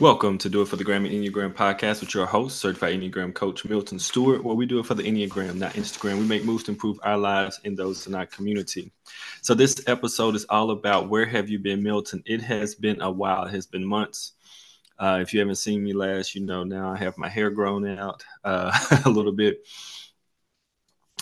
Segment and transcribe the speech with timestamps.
[0.00, 3.34] Welcome to Do It for the Gram and Enneagram podcast with your host, certified Enneagram
[3.34, 6.18] coach Milton Stewart, where we do it for the Enneagram, not Instagram.
[6.18, 8.90] We make moves to improve our lives and those in our community.
[9.42, 12.22] So, this episode is all about where have you been, Milton?
[12.24, 14.32] It has been a while, it has been months.
[14.98, 17.86] Uh, if you haven't seen me last, you know now I have my hair grown
[17.86, 18.72] out uh,
[19.04, 19.68] a little bit.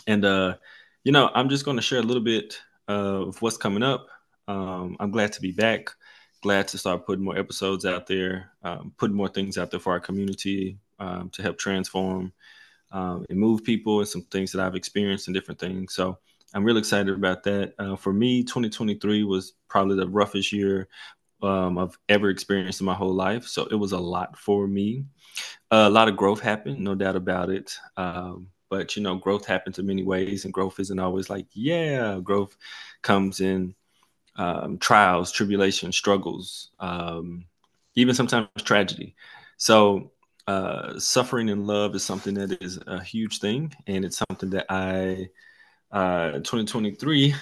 [0.07, 0.55] And, uh,
[1.03, 4.07] you know, I'm just going to share a little bit of what's coming up.
[4.47, 5.91] Um, I'm glad to be back
[6.43, 9.93] glad to start putting more episodes out there, um, putting more things out there for
[9.93, 12.33] our community um, to help transform
[12.93, 15.95] um, and move people and some things that I've experienced and different things.
[15.95, 16.19] So
[16.55, 17.75] I'm really excited about that.
[17.79, 20.89] Uh, for me, 2023 was probably the roughest year
[21.43, 23.47] um, I've ever experienced in my whole life.
[23.47, 25.05] So it was a lot for me.
[25.71, 27.77] Uh, a lot of growth happened, no doubt about it.
[27.97, 32.19] Um, but you know, growth happens in many ways, and growth isn't always like, yeah,
[32.23, 32.57] growth
[33.03, 33.75] comes in
[34.39, 37.47] um, trials, tribulations, struggles, um,
[37.97, 39.17] even sometimes tragedy.
[39.59, 40.13] So,
[40.49, 44.67] uh, suffering in love is something that is a huge thing, and it's something that
[44.71, 45.31] I,
[45.93, 47.35] uh, 2023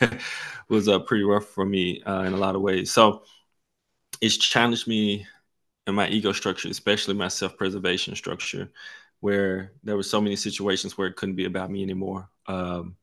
[0.68, 2.90] was uh, pretty rough for me uh, in a lot of ways.
[2.92, 3.22] So,
[4.20, 5.26] it's challenged me
[5.86, 8.70] in my ego structure, especially my self-preservation structure,
[9.20, 12.28] where there were so many situations where it couldn't be about me anymore.
[12.46, 12.96] Um,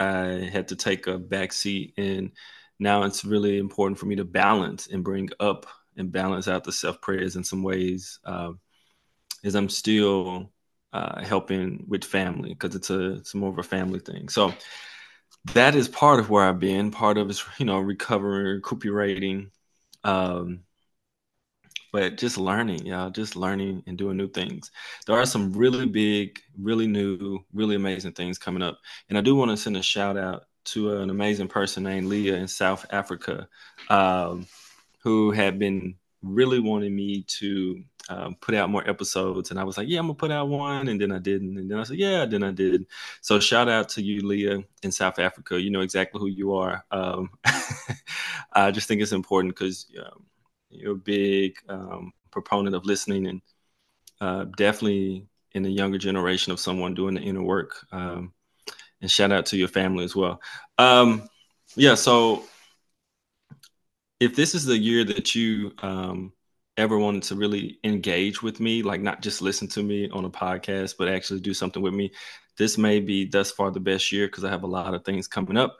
[0.00, 1.94] I had to take a back seat.
[1.96, 2.32] And
[2.78, 6.72] now it's really important for me to balance and bring up and balance out the
[6.72, 8.52] self praise in some ways, uh,
[9.44, 10.50] as I'm still
[10.92, 14.28] uh, helping with family because it's a it's more of a family thing.
[14.28, 14.54] So
[15.54, 16.90] that is part of where I've been.
[16.90, 19.50] Part of is you know recovering, recuperating.
[20.02, 20.60] Um,
[21.92, 24.70] but just learning, y'all, just learning and doing new things.
[25.06, 28.78] There are some really big, really new, really amazing things coming up.
[29.08, 32.36] And I do want to send a shout out to an amazing person named Leah
[32.36, 33.48] in South Africa,
[33.88, 34.46] um,
[35.02, 39.50] who had been really wanting me to um, put out more episodes.
[39.50, 40.88] And I was like, yeah, I'm gonna put out one.
[40.88, 41.56] And then I didn't.
[41.58, 42.86] And then I said, yeah, then I did.
[43.20, 45.60] So shout out to you, Leah, in South Africa.
[45.60, 46.84] You know exactly who you are.
[46.90, 47.30] Um,
[48.52, 50.24] I just think it's important because um,
[50.70, 53.42] you're a big um, proponent of listening and
[54.20, 57.86] uh, definitely in the younger generation of someone doing the inner work.
[57.92, 58.32] Um,
[59.00, 60.40] and shout out to your family as well.
[60.78, 61.28] Um,
[61.74, 62.44] yeah, so
[64.20, 66.32] if this is the year that you um,
[66.76, 70.30] ever wanted to really engage with me, like not just listen to me on a
[70.30, 72.12] podcast, but actually do something with me,
[72.58, 75.26] this may be thus far the best year because I have a lot of things
[75.26, 75.78] coming up.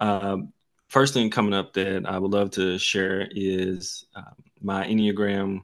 [0.00, 0.52] Um,
[0.88, 5.60] first thing coming up that I would love to share is um, my Enneagram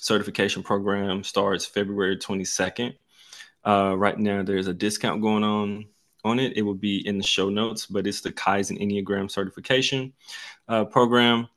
[0.00, 2.94] certification program starts February 22nd.
[3.64, 5.86] Uh, right now, there's a discount going on
[6.24, 6.56] on it.
[6.56, 10.12] It will be in the show notes, but it's the Kaizen Enneagram certification
[10.68, 11.48] uh, program.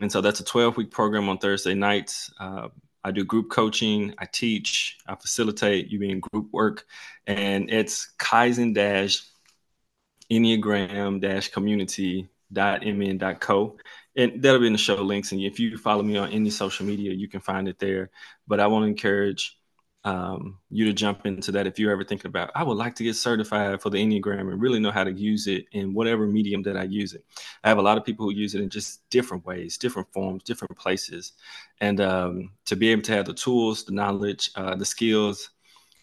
[0.00, 2.32] And so that's a 12 week program on Thursday nights.
[2.38, 2.68] Uh,
[3.02, 6.86] I do group coaching, I teach, I facilitate you being group work,
[7.26, 8.74] and it's Kaizen
[10.30, 13.76] Enneagram community mn.co
[14.16, 15.32] and that'll be in the show links.
[15.32, 18.10] And if you follow me on any social media you can find it there.
[18.46, 19.58] But i want to encourage
[20.04, 23.02] um, you to jump into that if you're ever thinking about i would like to
[23.02, 26.62] get certified for the enneagram and really know how to use it in whatever medium
[26.62, 27.24] that i use it.
[27.64, 30.44] I have a lot of people who use it in just different ways different forms
[30.44, 31.32] different places.
[31.80, 35.50] And um, to be able to have the tools the knowledge uh, the skills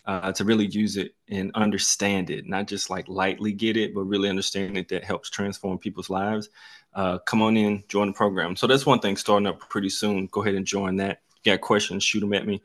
[0.06, 4.02] uh, to really use it and understand it, not just like lightly get it, but
[4.02, 6.50] really understand it that helps transform people's lives.
[6.94, 8.56] Uh, come on in, join the program.
[8.56, 10.28] So that's one thing starting up pretty soon.
[10.28, 11.22] Go ahead and join that.
[11.44, 12.62] You got questions, shoot them at me.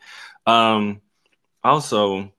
[0.46, 1.00] Um,
[1.62, 2.32] also,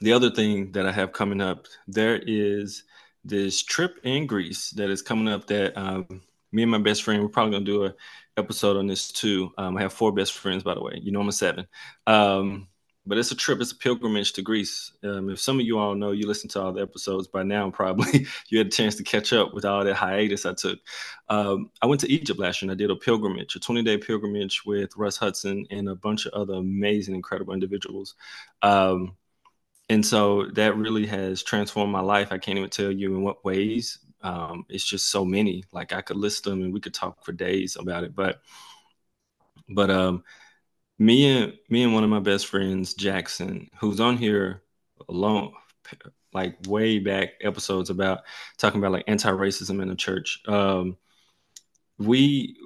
[0.00, 2.84] the other thing that I have coming up, there is
[3.24, 7.22] this trip in Greece that is coming up that um, me and my best friend,
[7.22, 7.94] we're probably going to do a
[8.36, 9.52] episode on this too.
[9.58, 10.98] Um, I have four best friends, by the way.
[11.02, 11.66] You know, I'm a seven.
[12.06, 12.68] Um,
[13.04, 13.60] but it's a trip.
[13.60, 14.92] It's a pilgrimage to Greece.
[15.02, 17.70] Um, if some of you all know, you listen to all the episodes by now,
[17.72, 20.78] probably you had a chance to catch up with all that hiatus I took.
[21.28, 23.98] Um, I went to Egypt last year and I did a pilgrimage, a 20 day
[23.98, 28.14] pilgrimage with Russ Hudson and a bunch of other amazing, incredible individuals.
[28.62, 29.16] Um,
[29.88, 32.28] and so that really has transformed my life.
[32.30, 33.98] I can't even tell you in what ways.
[34.22, 35.64] Um, it's just so many.
[35.72, 38.14] Like I could list them and we could talk for days about it.
[38.14, 38.40] But,
[39.68, 40.22] but um,
[41.02, 44.62] me and me and one of my best friends, Jackson, who's on here
[45.08, 45.52] alone,
[46.32, 48.20] like way back episodes about
[48.56, 50.40] talking about like anti-racism in the church.
[50.46, 50.96] Um,
[51.98, 52.56] we,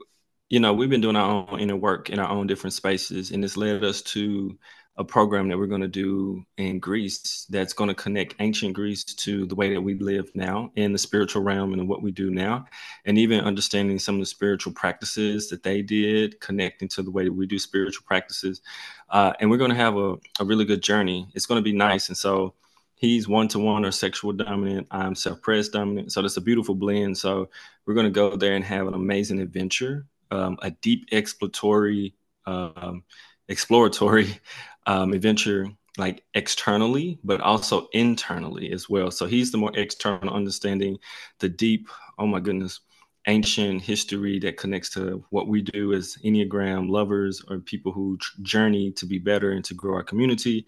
[0.50, 3.42] you know, we've been doing our own inner work in our own different spaces, and
[3.42, 4.58] it's led us to
[4.98, 9.04] a program that we're going to do in Greece that's going to connect ancient Greece
[9.04, 12.30] to the way that we live now in the spiritual realm and what we do
[12.30, 12.64] now,
[13.04, 17.24] and even understanding some of the spiritual practices that they did, connecting to the way
[17.24, 18.62] that we do spiritual practices.
[19.10, 21.28] Uh, and we're going to have a, a really good journey.
[21.34, 22.08] It's going to be nice.
[22.08, 22.54] And so
[22.94, 24.86] he's one to one or sexual dominant.
[24.90, 26.12] I'm self-pres dominant.
[26.12, 27.18] So that's a beautiful blend.
[27.18, 27.50] So
[27.84, 32.14] we're going to go there and have an amazing adventure, um, a deep exploratory.
[32.46, 33.04] Um,
[33.48, 34.40] exploratory
[34.86, 35.68] um, adventure
[35.98, 39.10] like externally, but also internally as well.
[39.10, 40.98] So he's the more external understanding,
[41.40, 41.88] the deep,
[42.18, 42.80] oh my goodness,
[43.26, 48.92] ancient history that connects to what we do as Enneagram lovers or people who journey
[48.92, 50.64] to be better and to grow our community.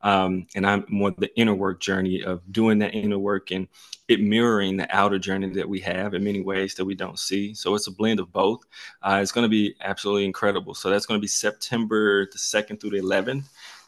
[0.00, 3.68] Um, and I'm more the inner work journey of doing that inner work and
[4.06, 7.52] it mirroring the outer journey that we have in many ways that we don't see.
[7.52, 8.60] So it's a blend of both.
[9.02, 10.74] Uh, it's going to be absolutely incredible.
[10.74, 13.44] So that's going to be September the 2nd through the 11th.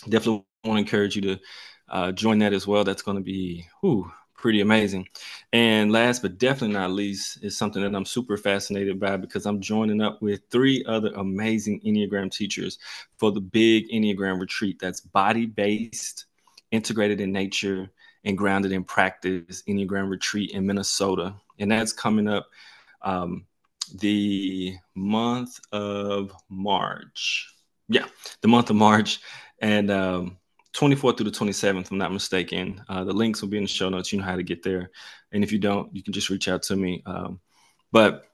[0.08, 1.38] Definitely want to encourage you to
[1.88, 2.84] uh, join that as well.
[2.84, 4.10] That's going to be, whew,
[4.42, 5.06] pretty amazing.
[5.52, 9.60] And last but definitely not least is something that I'm super fascinated by because I'm
[9.60, 12.78] joining up with three other amazing Enneagram teachers
[13.18, 16.26] for the big Enneagram retreat that's body based,
[16.72, 17.88] integrated in nature,
[18.24, 21.34] and grounded in practice Enneagram retreat in Minnesota.
[21.58, 22.48] And that's coming up
[23.02, 23.46] um,
[23.94, 27.48] the month of March.
[27.88, 28.06] Yeah,
[28.40, 29.20] the month of March.
[29.62, 30.38] And um,
[30.74, 32.82] 24th through the 27th, if I'm not mistaken.
[32.88, 34.12] Uh, the links will be in the show notes.
[34.12, 34.90] You know how to get there.
[35.30, 37.02] And if you don't, you can just reach out to me.
[37.06, 37.40] Um,
[37.92, 38.24] but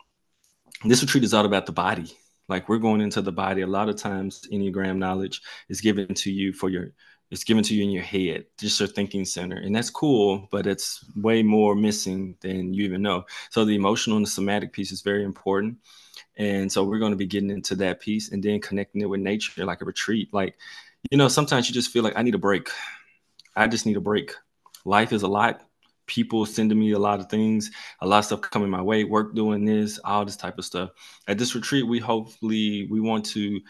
[0.84, 2.10] this retreat is all about the body.
[2.48, 3.62] Like we're going into the body.
[3.62, 6.92] A lot of times, Enneagram knowledge is given to you for your,
[7.30, 9.56] it's given to you in your head, just your thinking center.
[9.56, 13.26] And that's cool, but it's way more missing than you even know.
[13.50, 15.76] So the emotional and the somatic piece is very important.
[16.38, 19.20] And so we're going to be getting into that piece and then connecting it with
[19.20, 20.32] nature, like a retreat.
[20.32, 20.56] Like,
[21.10, 22.68] you know, sometimes you just feel like I need a break.
[23.56, 24.32] I just need a break.
[24.84, 25.62] Life is a lot.
[26.06, 29.34] People sending me a lot of things, a lot of stuff coming my way, work
[29.34, 30.90] doing this, all this type of stuff.
[31.26, 33.60] At this retreat, we hopefully we want to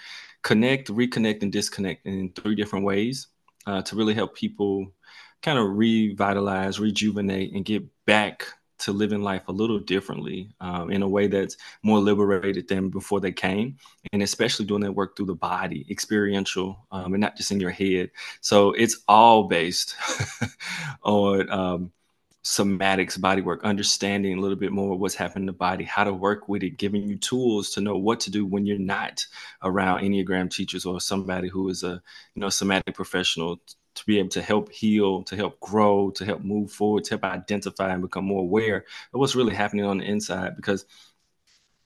[0.42, 3.26] connect, reconnect, and disconnect in three different ways
[3.66, 4.86] uh, to really help people
[5.42, 8.46] kind of revitalize, rejuvenate, and get back
[8.78, 13.20] to living life a little differently um, in a way that's more liberated than before
[13.20, 13.76] they came
[14.12, 17.70] and especially doing that work through the body experiential um, and not just in your
[17.70, 18.10] head.
[18.40, 19.96] So it's all based
[21.02, 21.92] on um,
[22.44, 26.12] somatics body work understanding a little bit more what's happening in the body how to
[26.14, 29.26] work with it giving you tools to know what to do when you're not
[29.64, 32.00] around enneagram teachers or somebody who is a
[32.34, 33.60] you know somatic professional
[33.98, 37.24] to be able to help heal, to help grow, to help move forward, to help
[37.24, 40.56] identify and become more aware of what's really happening on the inside.
[40.56, 40.86] Because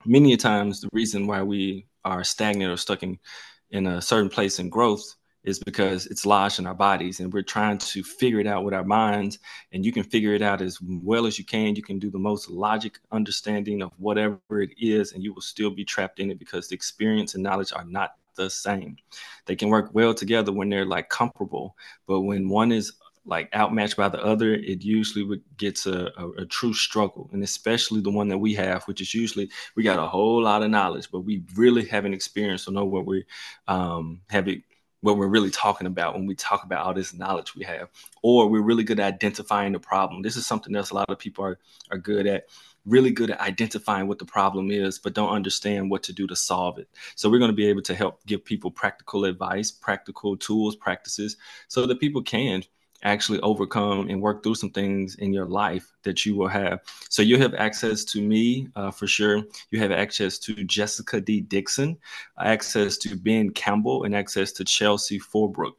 [0.05, 3.19] many times the reason why we are stagnant or stuck in,
[3.71, 7.41] in a certain place in growth is because it's lodged in our bodies and we're
[7.41, 9.39] trying to figure it out with our minds
[9.73, 12.17] and you can figure it out as well as you can you can do the
[12.17, 16.39] most logic understanding of whatever it is and you will still be trapped in it
[16.39, 18.97] because the experience and knowledge are not the same.
[19.45, 21.75] They can work well together when they're like comparable,
[22.07, 22.93] but when one is
[23.25, 27.29] like outmatched by the other, it usually gets a, a, a, true struggle.
[27.31, 30.61] And especially the one that we have, which is usually we got a whole lot
[30.61, 33.23] of knowledge, but we really haven't experienced or know what we
[33.67, 34.63] um, have it,
[34.99, 37.89] what we're really talking about when we talk about all this knowledge we have,
[38.23, 40.21] or we're really good at identifying the problem.
[40.21, 41.59] This is something else a lot of people are,
[41.91, 42.45] are good at
[42.85, 46.35] really good at identifying what the problem is, but don't understand what to do to
[46.35, 46.89] solve it.
[47.15, 51.37] So we're going to be able to help give people practical advice, practical tools, practices,
[51.67, 52.63] so that people can
[53.03, 56.79] actually overcome and work through some things in your life that you will have.
[57.09, 59.43] So you have access to me uh, for sure.
[59.71, 61.41] You have access to Jessica D.
[61.41, 61.97] Dixon,
[62.39, 65.73] access to Ben Campbell, and access to Chelsea Forbrook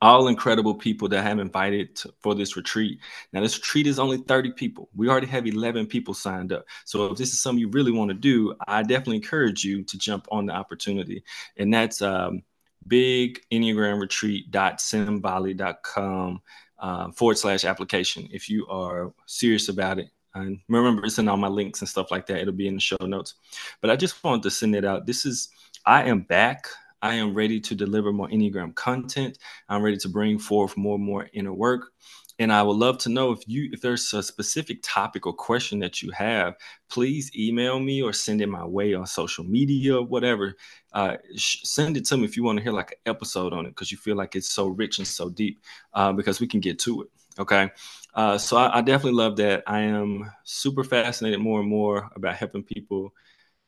[0.00, 3.00] all incredible people that have invited to, for this retreat.
[3.32, 4.90] Now, this retreat is only 30 people.
[4.94, 6.66] We already have 11 people signed up.
[6.84, 9.98] So, if this is something you really want to do, I definitely encourage you to
[9.98, 11.24] jump on the opportunity.
[11.56, 12.42] And that's um,
[12.86, 16.42] big Enneagram retreat.simvoly.com
[16.78, 20.10] uh, forward slash application if you are serious about it.
[20.34, 22.38] And remember, it's in all my links and stuff like that.
[22.38, 23.34] It'll be in the show notes.
[23.80, 25.06] But I just wanted to send it out.
[25.06, 25.48] This is,
[25.84, 26.68] I am back
[27.02, 29.38] I am ready to deliver more Enneagram content.
[29.68, 31.92] I'm ready to bring forth more and more inner work.
[32.40, 35.80] And I would love to know if you if there's a specific topic or question
[35.80, 36.54] that you have,
[36.88, 40.54] please email me or send it my way on social media or whatever.
[40.92, 43.66] Uh, sh- send it to me if you want to hear like an episode on
[43.66, 45.60] it because you feel like it's so rich and so deep.
[45.92, 47.08] Uh, because we can get to it.
[47.40, 47.70] Okay.
[48.14, 49.64] Uh, so I, I definitely love that.
[49.66, 53.12] I am super fascinated more and more about helping people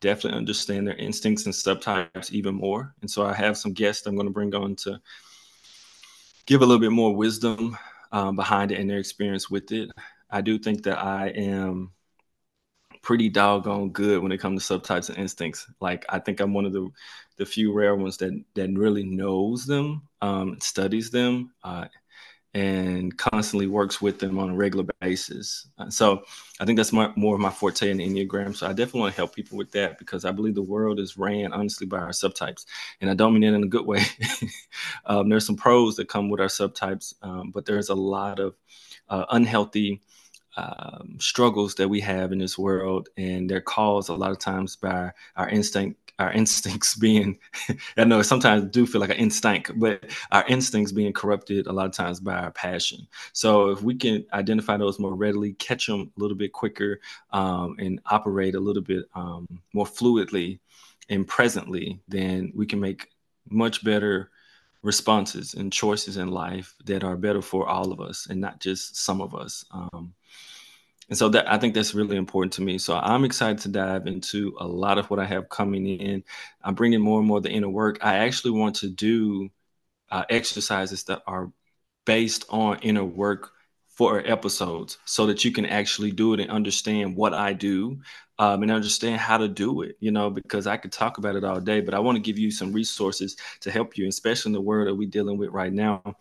[0.01, 2.95] definitely understand their instincts and subtypes even more.
[3.01, 5.01] And so I have some guests I'm going to bring on to
[6.47, 7.77] give a little bit more wisdom
[8.13, 9.91] um, behind it and their experience with it.
[10.31, 11.93] I do think that I am
[13.03, 15.67] pretty doggone good when it comes to subtypes and instincts.
[15.81, 16.89] Like I think I'm one of the
[17.37, 21.87] the few rare ones that that really knows them, um, studies them, uh,
[22.53, 25.69] and constantly works with them on a regular basis.
[25.79, 26.25] Uh, so
[26.61, 28.57] I think that's my, more of my forte in the Enneagram.
[28.57, 31.17] So I definitely want to help people with that because I believe the world is
[31.17, 32.65] ran honestly by our subtypes.
[33.01, 34.03] And I don't mean it in a good way.
[35.07, 38.57] um, there's some pros that come with our subtypes, um, but there's a lot of
[39.09, 40.01] uh, unhealthy
[40.57, 44.77] um, struggles that we have in this world, and they're caused a lot of times
[44.77, 47.39] by our instinct our instincts being
[47.97, 51.73] i know sometimes I do feel like an instinct but our instincts being corrupted a
[51.73, 53.07] lot of times by our passion.
[53.33, 57.01] So if we can identify those more readily catch them a little bit quicker
[57.33, 60.59] um, and operate a little bit um, more fluidly
[61.09, 63.09] and presently then we can make
[63.49, 64.31] much better
[64.83, 68.97] responses and choices in life that are better for all of us and not just
[68.97, 70.15] some of us um,
[71.11, 72.79] and so that I think that's really important to me.
[72.79, 76.23] So I'm excited to dive into a lot of what I have coming in.
[76.63, 77.99] I'm bringing more and more the inner work.
[78.01, 79.51] I actually want to do
[80.13, 81.51] uh, exercises that are
[82.07, 83.51] based on inner work
[84.01, 88.01] for episodes so that you can actually do it and understand what I do
[88.39, 91.45] um, and understand how to do it, you know, because I could talk about it
[91.45, 94.55] all day, but I want to give you some resources to help you, especially in
[94.55, 96.17] the world that we're dealing with right now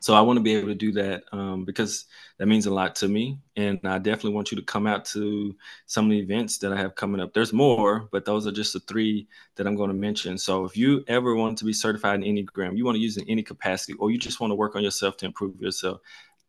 [0.00, 2.06] so I want to be able to do that um, because
[2.38, 5.56] that means a lot to me, and I definitely want you to come out to
[5.86, 7.34] some of the events that I have coming up.
[7.34, 9.26] There's more, but those are just the three
[9.56, 10.38] that I'm going to mention.
[10.38, 13.28] So if you ever want to be certified in Enneagram, you want to use in
[13.28, 16.00] any capacity, or you just want to work on yourself to improve yourself,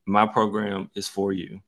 [0.10, 1.62] my program is for you.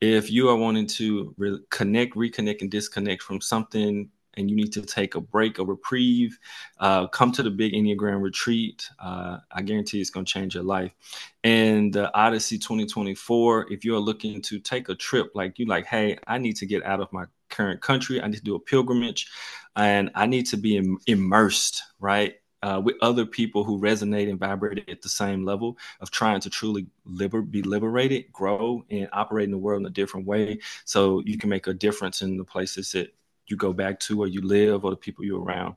[0.00, 4.72] If you are wanting to re- connect, reconnect, and disconnect from something and you need
[4.72, 6.38] to take a break, a reprieve,
[6.78, 8.88] uh, come to the Big Enneagram Retreat.
[8.98, 10.92] Uh, I guarantee it's going to change your life.
[11.44, 16.18] And the Odyssey 2024, if you're looking to take a trip, like you like, hey,
[16.26, 19.28] I need to get out of my current country, I need to do a pilgrimage,
[19.76, 22.34] and I need to be Im- immersed, right?
[22.62, 26.50] Uh, with other people who resonate and vibrate at the same level of trying to
[26.50, 31.22] truly liber- be liberated, grow, and operate in the world in a different way so
[31.24, 33.14] you can make a difference in the places that
[33.46, 35.74] you go back to or you live or the people you're around.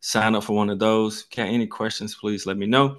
[0.00, 1.24] Sign up for one of those.
[1.24, 2.98] Got any questions, please let me know.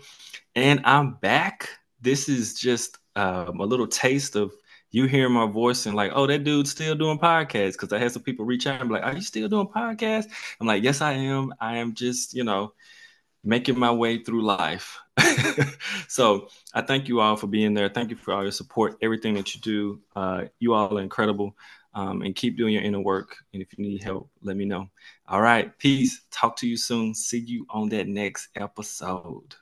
[0.56, 1.70] And I'm back.
[2.02, 4.54] This is just um, a little taste of
[4.92, 7.74] you hearing my voice and like, oh, that dude's still doing podcasts.
[7.74, 10.28] Because I had some people reach out and be like, are you still doing podcasts?
[10.60, 11.54] I'm like, yes, I am.
[11.60, 12.74] I am just, you know,
[13.46, 15.00] making my way through life.
[16.08, 17.90] so I thank you all for being there.
[17.90, 20.02] Thank you for all your support, everything that you do.
[20.16, 21.56] Uh, you all are incredible
[21.94, 23.38] um, and keep doing your inner work.
[23.54, 24.90] And if you need help, let me know.
[25.28, 25.78] All right.
[25.78, 26.22] Peace.
[26.32, 27.14] Talk to you soon.
[27.14, 29.56] See you on that next episode.